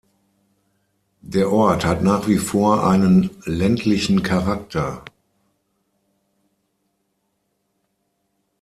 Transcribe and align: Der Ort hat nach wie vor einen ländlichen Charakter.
Der 1.21 1.51
Ort 1.51 1.85
hat 1.85 2.01
nach 2.01 2.27
wie 2.27 2.39
vor 2.39 2.83
einen 2.87 3.29
ländlichen 3.45 4.23
Charakter. 4.23 5.05